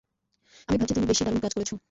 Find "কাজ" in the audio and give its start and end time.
1.41-1.51